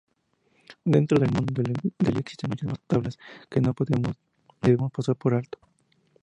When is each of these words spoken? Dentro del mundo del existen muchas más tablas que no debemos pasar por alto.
Dentro 0.83 1.19
del 1.19 1.29
mundo 1.31 1.61
del 1.61 2.17
existen 2.17 2.49
muchas 2.49 2.67
más 2.69 2.79
tablas 2.87 3.19
que 3.51 3.61
no 3.61 3.75
debemos 4.59 4.91
pasar 4.91 5.15
por 5.15 5.35
alto. 5.35 5.59